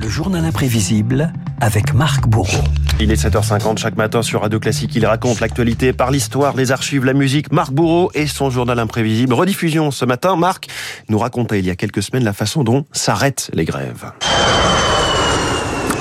[0.00, 2.64] Le journal imprévisible avec Marc Bourreau.
[3.00, 4.94] Il est 7h50 chaque matin sur Radio Classique.
[4.94, 7.52] Il raconte l'actualité par l'histoire, les archives, la musique.
[7.52, 9.32] Marc Bourreau et son journal imprévisible.
[9.32, 10.36] Rediffusion ce matin.
[10.36, 10.68] Marc
[11.08, 14.12] nous racontait il y a quelques semaines la façon dont s'arrêtent les grèves.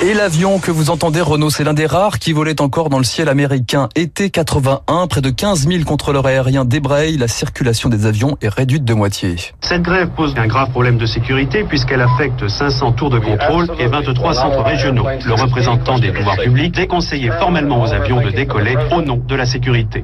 [0.03, 3.05] Et l'avion que vous entendez, Renault, c'est l'un des rares qui volait encore dans le
[3.05, 3.87] ciel américain.
[3.95, 7.15] Été 81, près de 15 000 contrôleurs aériens débrayent.
[7.15, 9.37] La circulation des avions est réduite de moitié.
[9.61, 13.87] Cette grève pose un grave problème de sécurité puisqu'elle affecte 500 tours de contrôle et
[13.87, 15.05] 23 centres régionaux.
[15.25, 19.45] Le représentant des pouvoirs publics déconseillait formellement aux avions de décoller au nom de la
[19.45, 20.03] sécurité.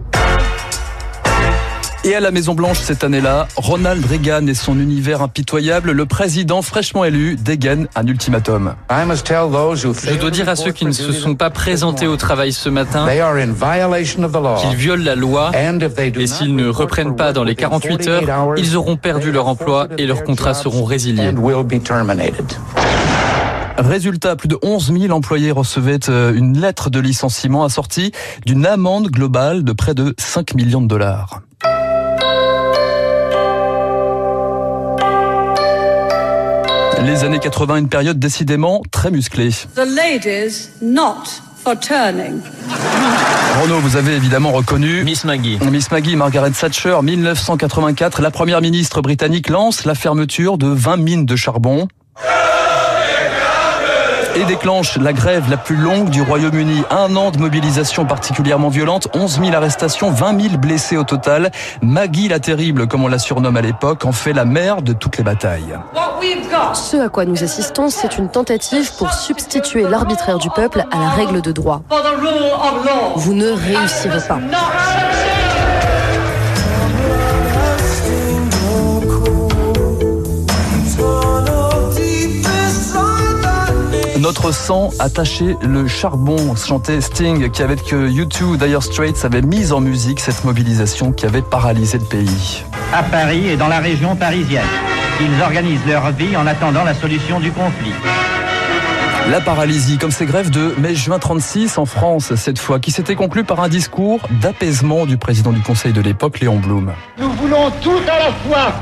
[2.09, 6.63] Et à la Maison Blanche cette année-là, Ronald Reagan et son univers impitoyable, le président
[6.63, 8.73] fraîchement élu dégaine un ultimatum.
[8.89, 13.05] Je dois dire à ceux qui ne se sont pas présentés au travail ce matin
[13.07, 18.23] qu'ils violent la loi et s'ils ne reprennent pas dans les 48 heures,
[18.57, 21.31] ils auront perdu leur emploi et leurs contrats seront résiliés.
[23.77, 28.11] Résultat, plus de 11 000 employés recevaient euh, une lettre de licenciement assortie
[28.47, 31.41] d'une amende globale de près de 5 millions de dollars.
[37.03, 39.51] Les années 80, une période décidément très musclée.
[39.75, 41.23] The ladies not
[41.63, 42.41] for turning.
[43.61, 45.57] Renaud, vous avez évidemment reconnu Miss Maggie.
[45.71, 48.21] Miss Maggie, Margaret Thatcher, 1984.
[48.21, 51.87] La première ministre britannique lance la fermeture de 20 mines de charbon
[54.39, 56.83] et déclenche la grève la plus longue du Royaume-Uni.
[56.89, 61.51] Un an de mobilisation particulièrement violente, 11 000 arrestations, 20 000 blessés au total.
[61.81, 65.17] Maggie la terrible, comme on la surnomme à l'époque, en fait la mère de toutes
[65.17, 65.77] les batailles.
[66.73, 71.09] Ce à quoi nous assistons, c'est une tentative pour substituer l'arbitraire du peuple à la
[71.09, 71.81] règle de droit.
[73.15, 74.39] Vous ne réussirez pas.
[84.29, 89.81] Notre sang attaché le charbon, chantait Sting, qui avec U2, Dire Straits avait mis en
[89.81, 92.63] musique cette mobilisation qui avait paralysé le pays.
[92.93, 94.67] À Paris et dans la région parisienne,
[95.19, 97.91] ils organisent leur vie en attendant la solution du conflit.
[99.31, 103.43] La paralysie, comme ces grèves de mai-juin 36 en France, cette fois, qui s'était conclue
[103.43, 106.93] par un discours d'apaisement du président du Conseil de l'époque, Léon Blum.
[107.17, 108.73] Nous voulons tout à la fois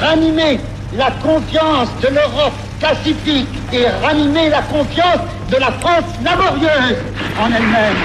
[0.00, 0.58] ranimer
[0.96, 5.20] la confiance de l'Europe pacifique et ranimer la confiance
[5.50, 6.96] de la France laborieuse
[7.40, 7.96] en elle-même.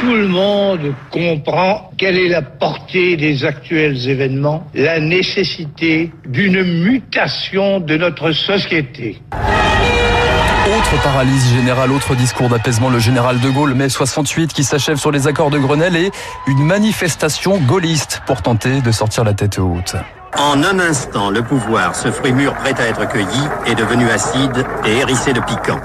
[0.00, 7.80] Tout le monde comprend quelle est la portée des actuels événements, la nécessité d'une mutation
[7.80, 9.20] de notre société.
[10.76, 15.10] Autre paralysie générale, autre discours d'apaisement, le général de Gaulle, mai 68, qui s'achève sur
[15.10, 16.10] les accords de Grenelle et
[16.46, 19.96] une manifestation gaulliste pour tenter de sortir la tête haute.
[20.36, 24.64] En un instant, le pouvoir, ce fruit mûr prêt à être cueilli, est devenu acide
[24.84, 25.80] et hérissé de piquant.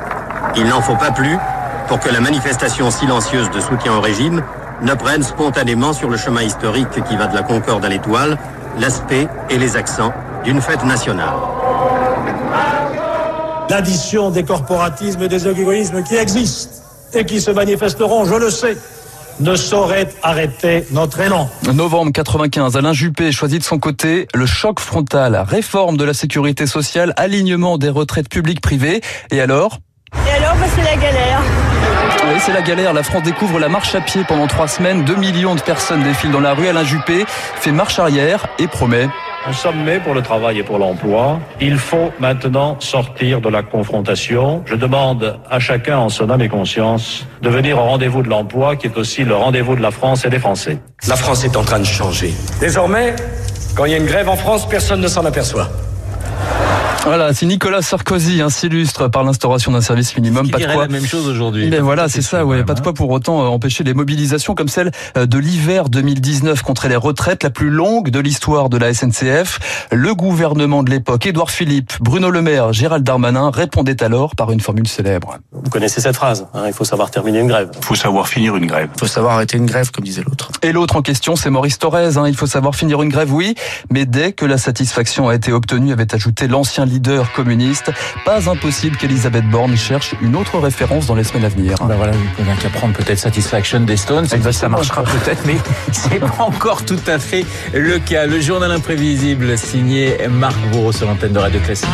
[0.55, 1.37] Il n'en faut pas plus
[1.87, 4.43] pour que la manifestation silencieuse de soutien au régime
[4.81, 8.37] ne prenne spontanément sur le chemin historique qui va de la Concorde à l'Étoile
[8.79, 11.33] l'aspect et les accents d'une fête nationale.
[13.69, 16.83] L'addition des corporatismes et des égoïsmes qui existent
[17.13, 18.77] et qui se manifesteront, je le sais,
[19.39, 21.49] ne saurait arrêter notre élan.
[21.73, 26.67] Novembre 95, Alain Juppé choisit de son côté le choc frontal, réforme de la sécurité
[26.67, 29.01] sociale, alignement des retraites publiques privées.
[29.31, 29.79] Et alors?
[30.27, 31.41] Et alors, bah, c'est la galère.
[32.25, 32.93] Oui, c'est la galère.
[32.93, 35.03] La France découvre la marche à pied pendant trois semaines.
[35.03, 36.67] Deux millions de personnes défilent dans la rue.
[36.67, 37.25] Alain Juppé
[37.59, 39.09] fait marche arrière et promet
[39.45, 41.39] un sommet pour le travail et pour l'emploi.
[41.59, 44.63] Il faut maintenant sortir de la confrontation.
[44.65, 48.75] Je demande à chacun en son âme et conscience de venir au rendez-vous de l'emploi
[48.75, 50.77] qui est aussi le rendez-vous de la France et des Français.
[51.07, 52.33] La France est en train de changer.
[52.59, 53.15] Désormais,
[53.75, 55.69] quand il y a une grève en France, personne ne s'en aperçoit.
[57.05, 60.49] Voilà, c'est Nicolas Sarkozy, hein, s'illustre par l'instauration d'un service minimum.
[60.49, 60.83] Pas de quoi.
[60.83, 61.67] la même chose aujourd'hui.
[61.69, 62.63] Mais voilà, c'est ça, ouais.
[62.63, 66.61] Pas de quoi pour autant euh, empêcher les mobilisations comme celle euh, de l'hiver 2019
[66.61, 69.87] contre les retraites, la plus longue de l'histoire de la SNCF.
[69.91, 74.61] Le gouvernement de l'époque, Édouard Philippe, Bruno Le Maire, Gérald Darmanin répondaient alors par une
[74.61, 75.39] formule célèbre.
[75.51, 77.69] Vous connaissez cette phrase, hein, il faut savoir terminer une grève.
[77.77, 78.87] Il faut savoir finir une grève.
[78.95, 80.51] Il faut savoir arrêter une grève, comme disait l'autre.
[80.61, 82.15] Et l'autre en question, c'est Maurice Thorez.
[82.15, 82.29] Hein.
[82.29, 83.55] Il faut savoir finir une grève, oui,
[83.91, 87.91] mais dès que la satisfaction a été obtenue, avait ajouté l'ancien leader communiste
[88.23, 91.75] pas impossible qu'Elisabeth Borne cherche une autre référence dans les semaines à venir.
[91.81, 94.27] Ben voilà, il n'y qu'à prendre peut-être Satisfaction des Stones.
[94.27, 95.57] ça marchera peut-être, mais
[95.91, 98.25] c'est pas encore tout à fait le cas.
[98.27, 101.89] Le journal imprévisible signé Marc Bourreau sur l'antenne de Radio Classique.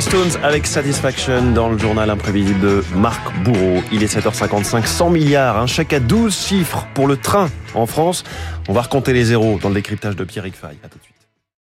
[0.00, 3.82] Stones avec Satisfaction dans le journal imprévisible de Marc Bourreau.
[3.92, 8.24] Il est 7h55, 100 milliards, un chèque à 12 chiffres pour le train en France.
[8.68, 10.78] On va recompter les zéros dans le décryptage de Pierre Fay.
[10.82, 11.09] À tout de suite.